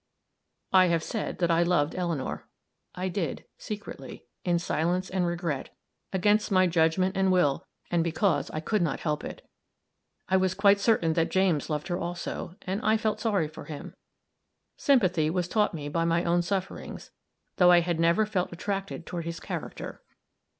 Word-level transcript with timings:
I 0.73 0.87
have 0.87 1.03
said 1.03 1.37
that 1.37 1.51
I 1.51 1.61
loved 1.61 1.93
Eleanor. 1.93 2.47
I 2.95 3.07
did, 3.07 3.45
secretly, 3.59 4.25
in 4.43 4.57
silence 4.57 5.11
and 5.11 5.27
regret, 5.27 5.75
against 6.11 6.49
my 6.51 6.65
judgment 6.65 7.15
and 7.15 7.31
will, 7.31 7.67
and 7.91 8.03
because 8.03 8.49
I 8.49 8.61
could 8.61 8.81
not 8.81 9.01
help 9.01 9.23
it. 9.23 9.47
I 10.27 10.37
was 10.37 10.55
quite 10.55 10.79
certain 10.79 11.13
that 11.13 11.29
James 11.29 11.69
loved 11.69 11.87
her 11.89 11.99
also, 11.99 12.55
and 12.63 12.81
I 12.81 12.97
felt 12.97 13.19
sorry 13.19 13.47
for 13.47 13.65
him; 13.65 13.93
sympathy 14.75 15.29
was 15.29 15.47
taught 15.47 15.75
me 15.75 15.87
by 15.87 16.03
my 16.03 16.23
own 16.23 16.41
sufferings, 16.41 17.11
though 17.57 17.69
I 17.71 17.81
had 17.81 17.99
never 17.99 18.25
felt 18.25 18.51
attracted 18.51 19.05
toward 19.05 19.25
his 19.25 19.39
character. 19.39 20.01